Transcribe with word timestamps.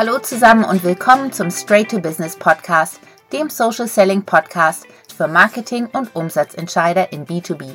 Hallo 0.00 0.18
zusammen 0.18 0.64
und 0.64 0.82
willkommen 0.82 1.30
zum 1.30 1.50
Straight 1.50 1.90
to 1.90 1.98
Business 1.98 2.34
Podcast, 2.34 3.00
dem 3.34 3.50
Social 3.50 3.86
Selling 3.86 4.22
Podcast 4.22 4.86
für 5.14 5.28
Marketing 5.28 5.88
und 5.92 6.16
Umsatzentscheider 6.16 7.12
in 7.12 7.26
B2B. 7.26 7.74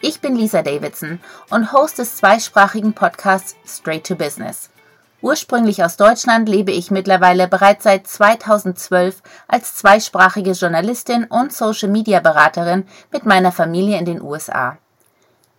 Ich 0.00 0.20
bin 0.20 0.34
Lisa 0.34 0.62
Davidson 0.62 1.20
und 1.50 1.72
Host 1.72 2.00
des 2.00 2.16
zweisprachigen 2.16 2.94
Podcasts 2.94 3.54
Straight 3.64 4.04
to 4.04 4.16
Business. 4.16 4.70
Ursprünglich 5.20 5.84
aus 5.84 5.96
Deutschland 5.96 6.48
lebe 6.48 6.72
ich 6.72 6.90
mittlerweile 6.90 7.46
bereits 7.46 7.84
seit 7.84 8.08
2012 8.08 9.22
als 9.46 9.76
zweisprachige 9.76 10.50
Journalistin 10.50 11.26
und 11.26 11.52
Social-Media-Beraterin 11.52 12.88
mit 13.12 13.24
meiner 13.24 13.52
Familie 13.52 14.00
in 14.00 14.04
den 14.04 14.20
USA. 14.20 14.78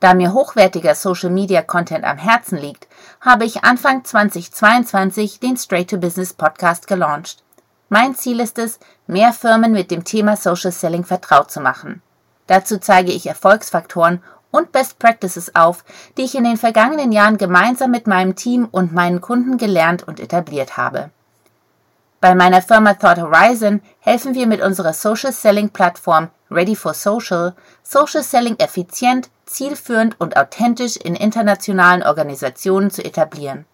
Da 0.03 0.13
mir 0.13 0.33
hochwertiger 0.33 0.95
Social-Media-Content 0.95 2.03
am 2.03 2.17
Herzen 2.17 2.57
liegt, 2.57 2.89
habe 3.21 3.45
ich 3.45 3.63
Anfang 3.63 4.03
2022 4.03 5.39
den 5.39 5.55
Straight 5.55 5.91
to 5.91 5.97
Business 5.97 6.33
Podcast 6.33 6.87
gelauncht. 6.87 7.41
Mein 7.87 8.13
Ziel 8.13 8.41
ist 8.41 8.59
es, 8.59 8.79
mehr 9.07 9.31
Firmen 9.31 9.71
mit 9.71 9.91
dem 9.91 10.03
Thema 10.03 10.35
Social 10.35 10.73
Selling 10.73 11.05
vertraut 11.05 11.51
zu 11.51 11.61
machen. 11.61 12.01
Dazu 12.47 12.79
zeige 12.79 13.13
ich 13.13 13.27
Erfolgsfaktoren 13.27 14.21
und 14.51 14.73
Best 14.73 14.99
Practices 14.99 15.55
auf, 15.55 15.85
die 16.17 16.23
ich 16.23 16.35
in 16.35 16.43
den 16.43 16.57
vergangenen 16.57 17.13
Jahren 17.13 17.37
gemeinsam 17.37 17.91
mit 17.91 18.05
meinem 18.05 18.35
Team 18.35 18.67
und 18.69 18.91
meinen 18.91 19.21
Kunden 19.21 19.57
gelernt 19.57 20.05
und 20.05 20.19
etabliert 20.19 20.75
habe. 20.75 21.11
Bei 22.19 22.35
meiner 22.35 22.61
Firma 22.61 22.95
Thought 22.95 23.19
Horizon 23.19 23.81
helfen 24.01 24.35
wir 24.35 24.47
mit 24.47 24.61
unserer 24.61 24.91
Social 24.91 25.31
Selling 25.31 25.69
Plattform 25.69 26.27
Ready 26.53 26.75
for 26.75 26.93
Social 26.93 27.55
Social 27.83 28.23
Selling 28.23 28.57
effizient, 28.59 29.29
zielführend 29.45 30.19
und 30.19 30.37
authentisch 30.37 30.97
in 30.97 31.15
internationalen 31.15 32.03
Organisationen 32.03 32.91
zu 32.91 33.03
etablieren. 33.03 33.65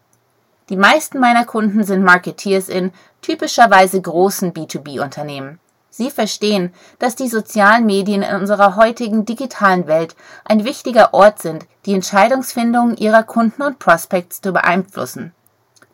Die 0.70 0.78
meisten 0.78 1.20
meiner 1.20 1.46
Kunden 1.46 1.84
sind 1.84 2.04
Marketeers 2.04 2.70
in 2.70 2.92
typischerweise 3.22 4.02
großen 4.02 4.54
B2B-Unternehmen. 4.54 5.60
Sie 5.90 6.12
verstehen, 6.12 6.72
dass 7.00 7.16
die 7.16 7.28
sozialen 7.28 7.86
Medien 7.86 8.22
in 8.22 8.36
unserer 8.36 8.76
heutigen 8.76 9.26
digitalen 9.26 9.88
Welt 9.88 10.16
ein 10.46 10.64
wichtiger 10.64 11.14
Ort 11.14 11.42
sind, 11.42 11.66
die 11.86 11.94
Entscheidungsfindungen 11.94 12.96
ihrer 12.98 13.24
Kunden 13.24 13.64
und 13.64 13.80
Prospects 13.80 14.42
zu 14.42 14.54
beeinflussen. 14.54 15.34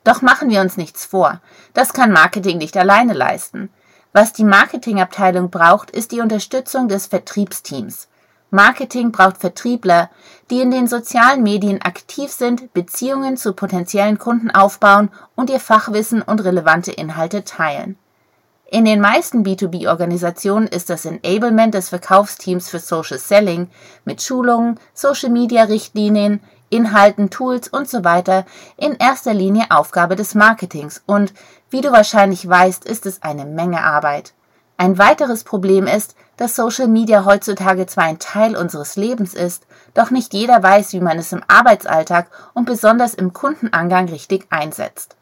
Doch 0.03 0.21
machen 0.21 0.49
wir 0.49 0.61
uns 0.61 0.77
nichts 0.77 1.05
vor, 1.05 1.41
das 1.73 1.93
kann 1.93 2.11
Marketing 2.11 2.57
nicht 2.57 2.77
alleine 2.77 3.13
leisten. 3.13 3.69
Was 4.17 4.31
die 4.31 4.45
Marketingabteilung 4.45 5.49
braucht, 5.49 5.91
ist 5.91 6.13
die 6.13 6.21
Unterstützung 6.21 6.87
des 6.87 7.07
Vertriebsteams. 7.07 8.07
Marketing 8.49 9.11
braucht 9.11 9.39
Vertriebler, 9.39 10.09
die 10.49 10.61
in 10.61 10.71
den 10.71 10.87
sozialen 10.87 11.43
Medien 11.43 11.81
aktiv 11.81 12.31
sind, 12.31 12.71
Beziehungen 12.73 13.35
zu 13.35 13.51
potenziellen 13.51 14.17
Kunden 14.17 14.51
aufbauen 14.51 15.09
und 15.35 15.49
ihr 15.49 15.59
Fachwissen 15.59 16.21
und 16.21 16.45
relevante 16.45 16.93
Inhalte 16.93 17.43
teilen. 17.43 17.97
In 18.71 18.85
den 18.85 19.01
meisten 19.01 19.43
B2B-Organisationen 19.43 20.67
ist 20.67 20.89
das 20.89 21.03
Enablement 21.03 21.73
des 21.73 21.89
Verkaufsteams 21.89 22.69
für 22.69 22.79
Social 22.79 23.19
Selling 23.19 23.67
mit 24.05 24.21
Schulungen, 24.21 24.79
Social-Media-Richtlinien, 24.93 26.39
Inhalten, 26.75 27.29
Tools 27.29 27.69
und 27.69 27.89
so 27.89 28.03
weiter 28.03 28.45
in 28.75 28.95
erster 28.95 29.33
Linie 29.33 29.67
Aufgabe 29.69 30.17
des 30.17 30.35
Marketings 30.35 31.01
und, 31.05 31.33
wie 31.69 31.79
du 31.79 31.91
wahrscheinlich 31.91 32.47
weißt, 32.47 32.83
ist 32.83 33.05
es 33.05 33.23
eine 33.23 33.45
Menge 33.45 33.83
Arbeit. 33.83 34.33
Ein 34.77 34.97
weiteres 34.97 35.45
Problem 35.45 35.87
ist, 35.87 36.15
dass 36.35 36.55
Social 36.55 36.89
Media 36.89 37.23
heutzutage 37.23 37.85
zwar 37.85 38.03
ein 38.03 38.19
Teil 38.19 38.57
unseres 38.57 38.97
Lebens 38.97 39.33
ist, 39.33 39.65
doch 39.93 40.11
nicht 40.11 40.33
jeder 40.33 40.61
weiß, 40.61 40.91
wie 40.91 40.99
man 40.99 41.17
es 41.17 41.31
im 41.31 41.43
Arbeitsalltag 41.47 42.27
und 42.53 42.65
besonders 42.65 43.13
im 43.13 43.31
Kundenangang 43.31 44.09
richtig 44.09 44.47
einsetzt. 44.49 45.15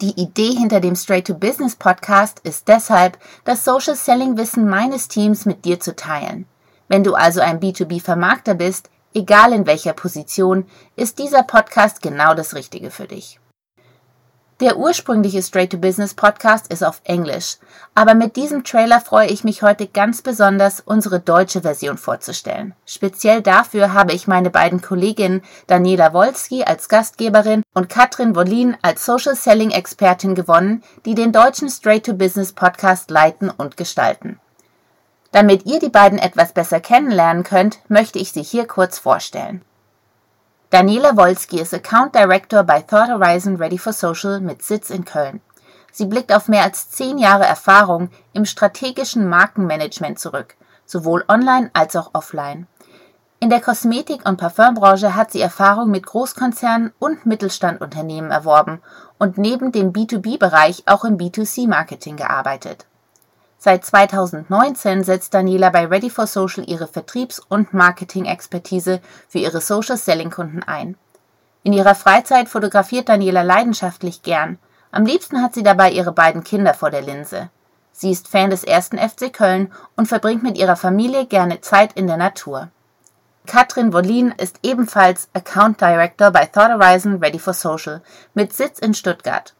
Die 0.00 0.20
Idee 0.20 0.52
hinter 0.52 0.80
dem 0.80 0.96
Straight 0.96 1.28
to 1.28 1.34
Business 1.34 1.76
Podcast 1.76 2.40
ist 2.40 2.66
deshalb, 2.66 3.16
das 3.44 3.64
Social 3.64 3.94
Selling 3.94 4.36
Wissen 4.36 4.68
meines 4.68 5.06
Teams 5.06 5.46
mit 5.46 5.64
dir 5.64 5.78
zu 5.78 5.94
teilen. 5.94 6.46
Wenn 6.88 7.04
du 7.04 7.14
also 7.14 7.40
ein 7.40 7.60
B2B 7.60 8.02
Vermarkter 8.02 8.54
bist, 8.54 8.90
egal 9.14 9.52
in 9.52 9.66
welcher 9.66 9.92
Position, 9.92 10.66
ist 10.96 11.18
dieser 11.18 11.42
Podcast 11.42 12.02
genau 12.02 12.34
das 12.34 12.54
Richtige 12.54 12.90
für 12.90 13.06
dich. 13.06 13.40
Der 14.60 14.76
ursprüngliche 14.76 15.42
Straight 15.42 15.70
to 15.70 15.78
Business 15.78 16.12
Podcast 16.12 16.70
ist 16.70 16.84
auf 16.84 17.00
Englisch, 17.04 17.56
aber 17.94 18.12
mit 18.12 18.36
diesem 18.36 18.62
Trailer 18.62 19.00
freue 19.00 19.28
ich 19.28 19.42
mich 19.42 19.62
heute 19.62 19.86
ganz 19.86 20.20
besonders, 20.20 20.80
unsere 20.80 21.18
deutsche 21.18 21.62
Version 21.62 21.96
vorzustellen. 21.96 22.74
Speziell 22.84 23.40
dafür 23.40 23.94
habe 23.94 24.12
ich 24.12 24.28
meine 24.28 24.50
beiden 24.50 24.82
Kolleginnen 24.82 25.42
Daniela 25.66 26.12
Wolski 26.12 26.62
als 26.62 26.90
Gastgeberin 26.90 27.62
und 27.72 27.88
Katrin 27.88 28.36
Wollin 28.36 28.76
als 28.82 29.06
Social 29.06 29.34
Selling 29.34 29.70
Expertin 29.70 30.34
gewonnen, 30.34 30.82
die 31.06 31.14
den 31.14 31.32
deutschen 31.32 31.70
Straight 31.70 32.04
to 32.04 32.12
Business 32.12 32.52
Podcast 32.52 33.10
leiten 33.10 33.48
und 33.48 33.78
gestalten. 33.78 34.40
Damit 35.32 35.64
ihr 35.64 35.78
die 35.78 35.90
beiden 35.90 36.18
etwas 36.18 36.52
besser 36.52 36.80
kennenlernen 36.80 37.44
könnt, 37.44 37.78
möchte 37.88 38.18
ich 38.18 38.32
sie 38.32 38.42
hier 38.42 38.66
kurz 38.66 38.98
vorstellen. 38.98 39.62
Daniela 40.70 41.16
Wolski 41.16 41.60
ist 41.60 41.74
Account 41.74 42.14
Director 42.14 42.64
bei 42.64 42.80
Thought 42.80 43.08
Horizon 43.08 43.56
Ready 43.56 43.78
for 43.78 43.92
Social 43.92 44.40
mit 44.40 44.62
Sitz 44.62 44.90
in 44.90 45.04
Köln. 45.04 45.40
Sie 45.92 46.06
blickt 46.06 46.32
auf 46.32 46.48
mehr 46.48 46.62
als 46.62 46.90
zehn 46.90 47.18
Jahre 47.18 47.44
Erfahrung 47.44 48.10
im 48.32 48.44
strategischen 48.44 49.28
Markenmanagement 49.28 50.18
zurück, 50.18 50.56
sowohl 50.84 51.24
online 51.28 51.70
als 51.72 51.96
auch 51.96 52.10
offline. 52.12 52.66
In 53.40 53.50
der 53.50 53.60
Kosmetik- 53.60 54.28
und 54.28 54.36
Parfümbranche 54.36 55.14
hat 55.14 55.32
sie 55.32 55.40
Erfahrung 55.40 55.90
mit 55.90 56.06
Großkonzernen 56.06 56.92
und 56.98 57.24
Mittelstandunternehmen 57.24 58.30
erworben 58.30 58.82
und 59.18 59.38
neben 59.38 59.72
dem 59.72 59.92
B2B-Bereich 59.92 60.82
auch 60.86 61.04
im 61.04 61.16
B2C-Marketing 61.16 62.16
gearbeitet. 62.16 62.86
Seit 63.62 63.84
2019 63.84 65.04
setzt 65.04 65.34
Daniela 65.34 65.68
bei 65.68 65.84
Ready 65.84 66.08
for 66.08 66.26
Social 66.26 66.64
ihre 66.66 66.88
Vertriebs- 66.88 67.42
und 67.46 67.74
Marketing-Expertise 67.74 69.02
für 69.28 69.38
ihre 69.38 69.60
Social-Selling-Kunden 69.60 70.62
ein. 70.62 70.96
In 71.62 71.74
ihrer 71.74 71.94
Freizeit 71.94 72.48
fotografiert 72.48 73.10
Daniela 73.10 73.42
leidenschaftlich 73.42 74.22
gern. 74.22 74.58
Am 74.90 75.04
liebsten 75.04 75.42
hat 75.42 75.52
sie 75.52 75.62
dabei 75.62 75.90
ihre 75.90 76.12
beiden 76.12 76.42
Kinder 76.42 76.72
vor 76.72 76.88
der 76.88 77.02
Linse. 77.02 77.50
Sie 77.92 78.10
ist 78.10 78.28
Fan 78.28 78.48
des 78.48 78.64
ersten 78.64 78.96
FC 78.96 79.30
Köln 79.30 79.70
und 79.94 80.06
verbringt 80.06 80.42
mit 80.42 80.56
ihrer 80.56 80.76
Familie 80.76 81.26
gerne 81.26 81.60
Zeit 81.60 81.92
in 81.92 82.06
der 82.06 82.16
Natur. 82.16 82.70
Katrin 83.46 83.92
Wollin 83.92 84.32
ist 84.38 84.60
ebenfalls 84.62 85.28
Account 85.34 85.82
Director 85.82 86.30
bei 86.30 86.46
Thought 86.46 86.70
Horizon 86.70 87.18
Ready 87.18 87.38
for 87.38 87.52
Social 87.52 88.00
mit 88.32 88.54
Sitz 88.54 88.78
in 88.78 88.94
Stuttgart. 88.94 89.52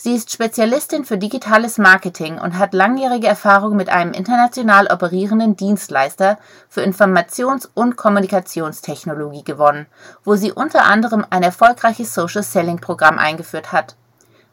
Sie 0.00 0.14
ist 0.14 0.30
Spezialistin 0.30 1.04
für 1.04 1.18
digitales 1.18 1.76
Marketing 1.76 2.38
und 2.38 2.56
hat 2.56 2.72
langjährige 2.72 3.26
Erfahrung 3.26 3.74
mit 3.74 3.88
einem 3.88 4.12
international 4.12 4.86
operierenden 4.92 5.56
Dienstleister 5.56 6.38
für 6.68 6.82
Informations- 6.82 7.68
und 7.74 7.96
Kommunikationstechnologie 7.96 9.42
gewonnen, 9.42 9.86
wo 10.22 10.36
sie 10.36 10.52
unter 10.52 10.84
anderem 10.84 11.26
ein 11.30 11.42
erfolgreiches 11.42 12.14
Social 12.14 12.44
Selling 12.44 12.78
Programm 12.78 13.18
eingeführt 13.18 13.72
hat. 13.72 13.96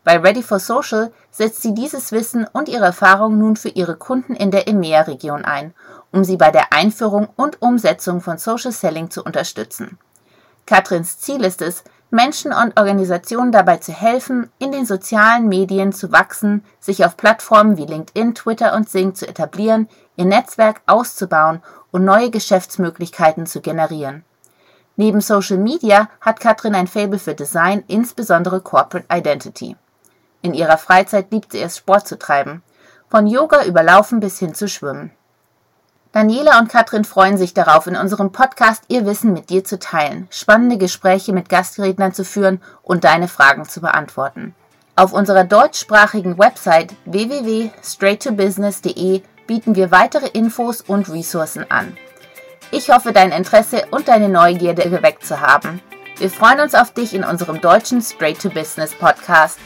Bei 0.03 0.17
Ready 0.17 0.41
for 0.41 0.57
Social 0.57 1.11
setzt 1.29 1.61
sie 1.61 1.75
dieses 1.75 2.11
Wissen 2.11 2.47
und 2.51 2.67
ihre 2.67 2.85
Erfahrung 2.85 3.38
nun 3.38 3.55
für 3.55 3.69
ihre 3.69 3.97
Kunden 3.97 4.35
in 4.35 4.50
der 4.50 4.67
EMEA-Region 4.67 5.45
ein, 5.45 5.75
um 6.11 6.23
sie 6.23 6.38
bei 6.38 6.50
der 6.50 6.73
Einführung 6.73 7.28
und 7.35 7.61
Umsetzung 7.61 8.19
von 8.19 8.39
Social 8.39 8.72
Selling 8.72 9.11
zu 9.11 9.23
unterstützen. 9.23 10.00
Katrins 10.66 11.19
Ziel 11.19 11.44
ist 11.44 11.61
es, 11.61 11.84
Menschen 12.16 12.53
und 12.53 12.80
Organisationen 12.80 13.52
dabei 13.52 13.78
zu 13.78 13.92
helfen, 13.92 14.50
in 14.58 14.72
den 14.72 14.86
sozialen 14.86 15.48
Medien 15.48 15.94
zu 15.94 16.12
wachsen, 16.12 16.64
sich 16.80 17.06
auf 17.06 17.18
Plattformen 17.18 17.78
wie 17.78 17.86
LinkedIn, 17.86 18.34
Twitter 18.34 18.74
und 18.74 18.90
Sing 18.90 19.14
zu 19.14 19.28
etablieren, 19.28 19.90
ihr 20.16 20.26
Netzwerk 20.26 20.81
auszubauen 20.88 21.62
und 21.92 22.06
neue 22.06 22.31
Geschäftsmöglichkeiten 22.31 23.46
zu 23.46 23.62
generieren. 23.62 24.24
Neben 24.96 25.20
Social 25.20 25.58
Media 25.58 26.09
hat 26.22 26.40
Katrin 26.40 26.74
ein 26.74 26.88
Faible 26.88 27.20
für 27.20 27.36
Design, 27.36 27.84
insbesondere 27.88 28.61
Corporate 28.61 29.08
Identity. 29.14 29.76
In 30.41 30.53
ihrer 30.53 30.78
Freizeit 30.78 31.32
liebt 31.32 31.52
sie 31.52 31.59
es, 31.59 31.78
Sport 31.78 32.08
zu 32.08 32.18
treiben. 32.18 32.64
Von 33.09 33.28
Yoga 33.28 33.66
über 33.66 33.84
Laufen 33.84 34.22
bis 34.22 34.40
hin 34.40 34.56
zu 34.56 34.70
Schwimmen. 34.70 35.11
Daniela 36.16 36.58
und 36.59 36.70
Katrin 36.70 37.03
freuen 37.03 37.38
sich 37.38 37.53
darauf, 37.53 37.88
in 37.88 37.97
unserem 37.97 38.32
Podcast 38.32 38.84
ihr 38.88 39.06
Wissen 39.06 39.34
mit 39.34 39.50
dir 39.50 39.66
zu 39.66 39.79
teilen, 39.79 40.29
spannende 40.32 40.78
Gespräche 40.78 41.34
mit 41.34 41.50
Gastrednern 41.50 42.14
zu 42.14 42.23
führen 42.23 42.62
und 42.84 43.03
deine 43.03 43.28
Fragen 43.28 43.66
zu 43.66 43.82
beantworten. 43.82 44.56
Auf 44.96 45.12
unserer 45.12 45.44
deutschsprachigen 45.44 46.38
Website 46.38 46.94
www.straighttobusiness.de 47.03 49.23
bieten 49.46 49.76
wir 49.76 49.91
weitere 49.91 50.28
Infos 50.28 50.79
und 50.79 51.09
Ressourcen 51.09 51.70
an. 51.70 51.97
Ich 52.72 52.91
hoffe, 52.91 53.11
dein 53.11 53.34
Interesse 53.34 53.84
und 53.91 54.08
deine 54.08 54.29
Neugierde 54.29 54.90
geweckt 54.90 55.26
zu 55.26 55.41
haben. 55.41 55.82
Wir 56.18 56.29
freuen 56.29 56.61
uns 56.61 56.76
auf 56.76 56.94
dich 56.94 57.14
in 57.14 57.26
unserem 57.26 57.59
deutschen 57.59 58.02
Straight 58.02 58.41
to 58.41 58.50
Business 58.50 58.94
Podcast. 58.94 59.59